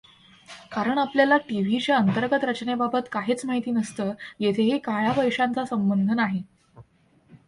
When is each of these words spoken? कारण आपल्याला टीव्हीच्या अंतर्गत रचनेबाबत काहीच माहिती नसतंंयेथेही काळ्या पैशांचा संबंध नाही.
कारण 0.71 0.97
आपल्याला 0.97 1.37
टीव्हीच्या 1.39 1.97
अंतर्गत 1.97 2.43
रचनेबाबत 2.43 3.09
काहीच 3.11 3.45
माहिती 3.45 3.71
नसतंंयेथेही 3.71 4.77
काळ्या 4.79 5.11
पैशांचा 5.11 5.65
संबंध 5.65 6.11
नाही. 6.11 6.41